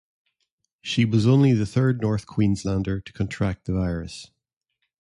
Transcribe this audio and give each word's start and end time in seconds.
She 0.81 1.05
was 1.05 1.27
only 1.27 1.53
the 1.53 1.67
third 1.67 2.01
North 2.01 2.25
Queenslander 2.25 3.01
to 3.01 3.13
contract 3.13 3.65
the 3.65 3.73
virus. 3.73 4.31